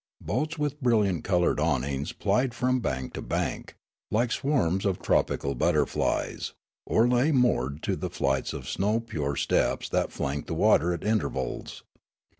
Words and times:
Boats 0.23 0.57
with 0.57 0.81
bril 0.81 1.03
liant 1.05 1.23
coloured 1.23 1.59
awnings 1.59 2.11
plied 2.11 2.55
from 2.55 2.79
bank 2.79 3.13
to 3.13 3.21
bank, 3.21 3.75
like 4.09 4.31
swarms 4.31 4.83
of 4.83 4.99
tropical 4.99 5.53
butterflies, 5.53 6.53
or 6.87 7.07
lay 7.07 7.31
moored 7.31 7.83
to 7.83 7.95
flights 8.09 8.51
of 8.51 8.67
snow 8.67 8.99
pure 8.99 9.35
steps 9.35 9.87
that 9.89 10.11
flanked 10.11 10.47
the 10.47 10.55
water 10.55 10.91
at 10.91 11.03
intervals. 11.03 11.83